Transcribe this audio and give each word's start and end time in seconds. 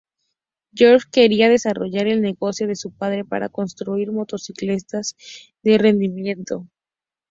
George 0.73 1.05
quería 1.11 1.47
desarrollar 1.47 2.07
el 2.07 2.23
negocio 2.23 2.65
de 2.65 2.75
su 2.75 2.91
padre 2.91 3.23
para 3.23 3.49
construir 3.49 4.11
motocicletas 4.11 5.15
de 5.61 5.73
alto 5.73 5.83
rendimiento. 5.83 6.67